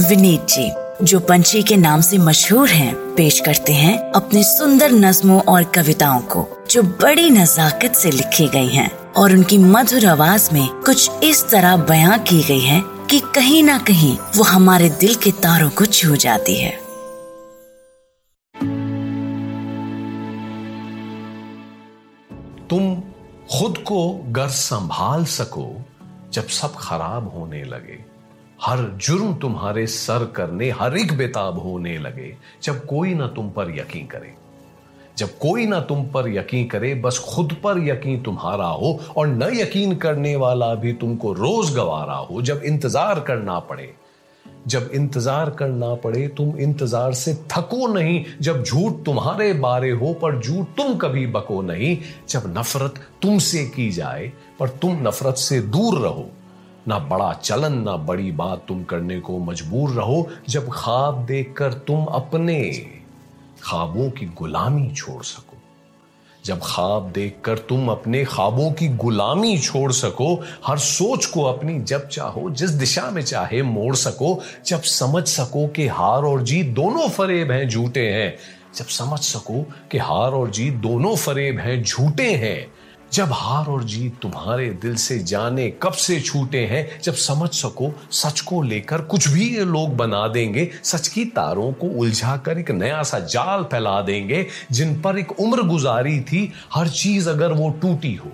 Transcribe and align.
विनीत 0.00 0.46
जी 0.48 0.70
जो 1.04 1.20
पंछी 1.20 1.62
के 1.62 1.76
नाम 1.76 2.00
से 2.00 2.18
मशहूर 2.18 2.68
हैं, 2.68 2.94
पेश 3.14 3.40
करते 3.40 3.72
हैं 3.72 4.12
अपने 4.12 4.42
सुंदर 4.42 4.92
नज्मों 4.92 5.40
और 5.42 5.64
कविताओं 5.64 6.20
को 6.20 6.46
जो 6.70 6.82
बड़ी 6.82 7.30
नजाकत 7.30 7.94
से 7.94 8.10
लिखी 8.10 8.48
गई 8.48 8.68
हैं 8.68 8.90
और 9.12 9.32
उनकी 9.32 9.58
मधुर 9.58 10.06
आवाज़ 10.06 10.48
में 10.54 10.68
कुछ 10.68 11.10
इस 11.24 11.44
तरह 11.50 11.76
बयां 11.76 12.18
की 12.18 12.42
गई 12.42 12.60
है 12.60 12.82
कि 13.10 13.20
कहीं 13.34 13.62
ना 13.62 13.78
कहीं 13.78 14.16
वो 14.36 14.42
हमारे 14.42 14.88
दिल 14.90 15.14
के 15.14 15.30
तारों 15.30 15.70
को 15.70 15.86
छू 15.86 16.16
जाती 16.16 16.56
है। 16.60 16.70
तुम 22.70 22.94
खुद 23.52 23.78
को 23.78 24.24
घर 24.28 24.48
संभाल 24.48 25.24
सको 25.24 25.84
जब 26.32 26.48
सब 26.48 26.74
खराब 26.78 27.32
होने 27.36 27.64
लगे। 27.64 28.19
हर 28.62 28.80
जुर्म 28.96 29.32
तुम्हारे 29.34 29.86
सर 29.86 30.24
करने, 30.36 30.70
हर 30.70 30.96
एक 30.96 31.16
बेताब 31.16 31.58
होने 31.58 31.96
लगे। 31.98 32.34
जब 32.62 32.84
कोई 32.86 33.14
ना 33.14 33.26
तुम 33.26 33.48
पर 33.50 33.70
यकीन 33.70 34.06
करे, 34.06 34.34
जब 35.18 35.38
कोई 35.38 35.66
ना 35.66 35.80
तुम 35.80 36.02
पर 36.04 36.28
यकीन 36.28 36.66
करे, 36.66 36.94
बस 36.94 37.18
खुद 37.18 37.52
पर 37.64 37.78
यकीन 37.78 38.20
तुम्हारा 38.22 38.66
हो 38.66 38.98
और 39.16 39.26
न 39.26 39.50
यकीन 39.54 39.94
करने 39.96 40.34
वाला 40.36 40.74
भी 40.74 40.92
तुमको 40.92 41.32
रोज 41.32 41.74
गवारा 41.74 42.14
हो, 42.14 42.42
जब 42.42 42.62
इंतज़ार 42.64 43.20
करना 43.20 43.58
पड़े। 43.58 43.92
जब 44.66 44.90
इंतज़ार 44.94 45.50
करना 45.50 45.94
पड़े, 45.94 46.26
तुम 46.28 46.56
इंतज़ार 46.58 47.12
से 47.12 47.34
थको 47.34 47.86
नहीं, 47.86 48.24
जब 48.40 48.62
झूठ 48.64 49.04
तुम्हारे 49.04 49.52
बारे 49.52 49.90
हो, 49.90 50.12
पर 50.12 50.40
झूठ 50.40 50.66
तुम 50.76 50.94
कभी 50.94 51.26
बको 51.26 51.60
नहीं। 51.62 51.96
जब 52.28 52.54
नफरत 52.58 53.00
तुमसे 53.22 53.64
की 53.66 53.90
जाए, 53.90 54.32
पर 54.58 54.68
तुम 54.68 55.08
नफरत 55.08 55.36
से 55.36 55.60
दूर 55.60 55.98
रहो 55.98 56.30
ना 56.88 56.98
बड़ा 56.98 57.32
चलन, 57.32 57.72
ना 57.72 57.96
बड़ी 57.96 58.32
बात 58.32 58.64
तुम 58.68 58.84
करने 58.84 59.20
को 59.20 59.38
मजबूर 59.38 59.90
रहो, 59.90 60.28
जब 60.48 60.68
ख्वाब 60.72 61.26
देखकर 61.26 61.72
तुम 61.72 62.04
अपने 62.04 62.86
ख्वाबों 63.62 64.10
की 64.10 64.26
गुलामी 64.26 64.90
छोड़ 64.94 65.22
सको। 65.22 65.56
जब 66.44 66.60
ख्वाब 66.62 67.12
देखकर 67.12 67.58
तुम 67.58 67.88
अपने 67.88 68.24
ख्वाबों 68.24 68.72
की 68.72 68.88
गुलामी 68.88 69.58
छोड़ 69.58 69.92
सको, 69.92 70.42
हर 70.66 70.78
सोच 70.78 71.26
को 71.26 71.42
अपनी 71.42 71.80
जब 71.80 72.08
चाहो, 72.08 72.50
जिस 72.50 72.70
दिशा 72.70 73.10
में 73.10 73.22
चाहे 73.22 73.62
मोड़ 73.62 73.96
सको, 73.96 74.42
जब 74.66 74.82
समझ 74.82 75.28
सको 75.28 75.68
कि 75.68 75.86
हार 75.86 76.22
और 76.22 76.42
जीत 76.42 76.66
दोनों 76.66 77.08
फरेब 77.08 77.50
हैं, 77.50 77.68
झूठे 77.68 78.08
हैं, 78.08 78.36
जब 78.74 78.84
समझ 78.84 79.20
सको 79.20 79.62
कि 79.90 79.98
हार 79.98 80.32
और 80.32 80.50
जीत 80.50 80.74
दोनों 80.74 81.16
फरेब 81.16 81.58
हैं, 81.58 81.82
झूठे 81.82 82.32
हैं 82.32 82.79
जब 83.12 83.28
हार 83.32 83.66
और 83.66 83.84
जीत 83.84 84.18
तुम्हारे 84.22 84.70
दिल 84.70 84.94
से 84.94 85.18
जाने 85.18 85.70
कब 85.70 85.92
से 85.92 86.20
छूटे 86.20 86.58
हैं, 86.58 87.00
जब 87.02 87.14
समझ 87.14 87.50
सको 87.50 87.94
सच 88.10 88.40
को 88.40 88.62
लेकर 88.62 89.00
कुछ 89.00 89.28
भी 89.28 89.56
ये 89.56 89.64
लोग 89.64 89.96
बना 89.96 90.28
देंगे, 90.28 90.70
सच 90.84 91.08
की 91.08 91.24
तारों 91.24 91.72
को 91.72 91.86
उलझा 91.86 92.36
कर 92.36 92.58
एक 92.58 92.70
नया 92.70 93.02
सा 93.02 93.18
जाल 93.18 93.64
फैला 93.64 94.02
देंगे, 94.02 94.46
जिन 94.72 95.00
पर 95.00 95.18
एक 95.18 95.40
उम्र 95.40 95.62
गुजारी 95.62 96.20
थी, 96.20 96.52
हर 96.74 96.88
चीज़ 96.88 97.30
अगर 97.30 97.52
वो 97.52 97.70
टूटी 97.70 98.14
हो। 98.14 98.30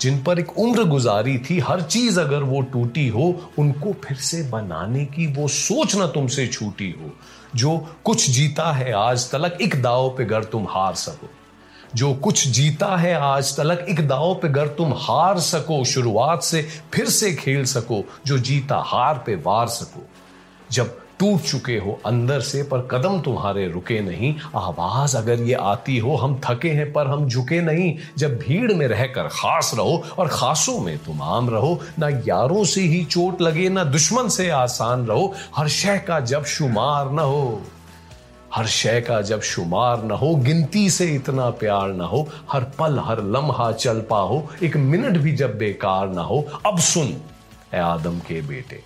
जिन 0.00 0.22
पर 0.22 0.38
एक 0.38 0.58
उम्र 0.58 0.84
गुजारी 0.84 1.38
थी, 1.38 1.58
हर 1.58 1.82
चीज़ 1.82 2.20
अगर 2.20 2.42
वो 2.42 2.60
टूटी 2.60 3.08
हो, 3.08 3.52
उनको 3.58 3.92
फिर 3.92 4.16
से 4.16 4.42
बनाने 4.42 5.04
की 5.04 5.26
वो 5.26 5.48
सोच 5.48 5.94
ना 5.94 6.06
तुमसे 6.06 6.46
छूटी 6.46 6.90
हो। 6.90 7.16
जो 7.56 7.96
कुछ 8.04 8.30
जीता 8.30 8.72
है 8.72 8.92
आज, 8.92 9.30
तलक 9.30 9.58
एक 9.62 9.82
दाव 9.82 10.10
पे 10.10 10.24
गर 10.24 10.44
तुम 10.44 10.66
हार 10.70 10.94
सको। 10.94 11.30
जो 11.94 12.14
कुछ 12.14 12.48
जीता 12.48 12.96
है 12.96 13.14
आज 13.14 13.56
तलक, 13.56 13.86
एक 13.88 14.08
दाव 14.08 14.34
पे 14.34 14.48
गर 14.48 14.66
तुम 14.66 14.92
हार 14.92 15.38
सको, 15.38 15.84
शुरुआत 15.84 16.42
से 16.42 16.68
फिर 16.94 17.08
से 17.08 17.32
खेल 17.32 17.64
सको, 17.64 18.04
जो 18.26 18.38
जीता 18.38 18.82
हार 18.86 19.22
पे 19.26 19.34
वार 19.34 19.66
सको। 19.66 20.06
जब 20.72 20.98
टूट 21.18 21.40
चुके 21.40 21.78
हो 21.78 22.00
अंदर 22.06 22.40
से, 22.40 22.62
पर 22.62 22.88
कदम 22.90 23.20
तुम्हारे 23.20 23.68
रुके 23.68 24.00
नहीं, 24.00 24.34
आवाज़ 24.56 25.16
अगर 25.16 25.40
ये 25.40 25.54
आती 25.54 25.98
हो, 25.98 26.16
हम 26.16 26.40
थके 26.44 26.68
हैं, 26.68 26.92
पर 26.92 27.06
हम 27.06 27.28
झुके 27.28 27.60
नहीं। 27.60 27.96
जब 28.18 28.38
भीड़ 28.38 28.72
में 28.72 28.86
रहकर 28.86 29.22
खास 29.22 29.72
रहो, 29.74 30.04
और 30.18 30.28
खासों 30.28 30.80
में 30.80 30.98
तुम 30.98 31.22
आम 31.22 31.50
रहो, 31.50 31.80
ना 31.98 32.08
यारों 32.08 32.64
से 32.64 32.80
ही 32.80 33.04
चोट 33.04 33.40
लगे, 33.40 33.68
ना 33.68 33.84
दुश्मन 33.84 34.28
से 34.28 34.50
आसान 34.50 35.06
रहो, 35.06 35.34
हर 35.56 35.68
शह 35.68 35.96
का 35.96 36.20
जब 36.20 36.44
शुमार 36.44 37.10
न 37.10 37.18
हो। 37.18 37.62
हर 38.54 38.66
शय 38.66 39.00
का 39.00 39.20
जब 39.22 39.40
शुमार 39.42 40.02
ना 40.04 40.14
हो 40.14 40.34
गिनती 40.36 40.88
से 40.90 41.06
इतना 41.14 41.48
प्यार 41.60 41.92
ना 41.92 42.04
हो 42.04 42.28
हर 42.52 42.64
पल 42.78 42.98
हर 43.04 43.22
लम्हा 43.36 43.70
चल 43.72 44.00
पा 44.10 44.18
हो 44.30 44.48
एक 44.62 44.76
मिनट 44.76 45.16
भी 45.18 45.32
जब 45.32 45.56
बेकार 45.58 46.08
ना 46.08 46.22
हो 46.22 46.40
अब 46.66 46.78
सुन 46.78 47.14
ए 47.74 47.78
आदम 47.78 48.18
के 48.18 48.40
बेटे। 48.42 48.82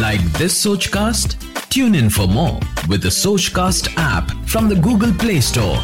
Like 0.00 0.20
this 0.38 0.62
Sochcast 0.86 1.36
tune 1.72 1.94
in 1.94 2.08
for 2.10 2.26
more 2.26 2.88
with 2.88 3.08
Sochcast 3.48 3.88
app 3.88 4.46
from 4.46 4.70
the 4.70 4.80
Google 4.80 5.12
Play 5.12 5.40
Store 5.42 5.78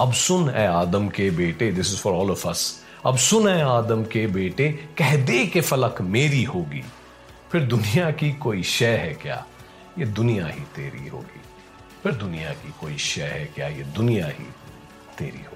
अब 0.00 0.12
सुन 0.12 0.48
ए 0.50 0.66
आदम 0.66 1.08
के 1.08 1.30
बेटे 1.30 1.72
this 1.72 1.92
is 1.92 2.00
for 2.00 2.12
all 2.12 2.30
of 2.30 2.48
us 2.48 2.64
अब 3.06 3.16
सुन 3.16 3.48
ए 3.48 3.60
आदम 3.62 4.02
के 4.02 4.26
बेटे 4.26 4.68
कह 4.98 5.16
दे 5.26 5.46
के 5.46 5.60
फलक 5.60 6.00
मेरी 6.00 6.42
होगी। 6.44 6.84
फिर 7.52 7.60
दुनिया 7.60 8.10
की 8.10 8.32
कोई 8.32 8.62
शय 8.62 8.96
है 8.96 9.12
क्या? 9.14 9.44
ये 9.98 10.06
दुनिया 10.06 10.46
ही 10.46 10.60
तेरी 10.76 11.08
होगी। 11.08 11.40
फिर 12.02 12.12
दुनिया 12.12 12.50
की 12.52 12.72
कोई 12.80 12.96
शय 12.98 13.22
है 13.22 13.44
क्या? 13.54 13.66
ये 13.68 13.84
दुनिया 13.96 14.26
ही 14.26 14.44
तेरी 15.18 15.44
होगी। 15.44 15.54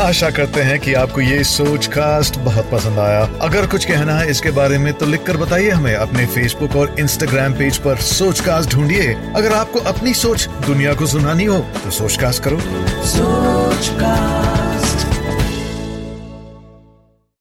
आशा 0.00 0.30
करते 0.30 0.62
हैं 0.62 0.78
कि 0.80 0.94
आपको 0.94 1.20
ये 1.20 1.44
सोच 1.44 1.86
कास्ट 1.86 2.38
बहुत 2.38 2.70
पसंद 2.72 2.98
आया। 2.98 3.20
अगर 3.42 3.66
कुछ 3.66 3.84
कहना 3.84 4.14
है 4.14 4.30
इसके 4.30 4.50
बारे 4.50 4.78
में 4.78 4.92
तो 4.94 5.06
लिखकर 5.06 5.36
बताइए 5.36 5.70
हमें 5.70 5.94
अपने 5.94 6.26
फेसबुक 6.26 6.76
और 6.76 6.94
इंस्टाग्राम 7.00 7.52
पेज 7.52 7.78
पर 7.78 7.96
सोच 7.96 8.40
कास्ट 8.40 8.70
ढूंढिए। 8.70 9.14
अगर 9.36 9.52
आपको 9.52 9.78
अपनी 9.92 10.14
सोच 10.14 10.48
दुनिया 10.66 10.94
को 10.94 11.06
सुनानी 11.06 11.44
हो 11.44 11.58
तो 11.84 11.90
सोच 11.90 12.16
कास्ट 12.16 12.42
करो। 12.42 12.60
सोच 13.06 13.88
कास्ट 13.88 14.75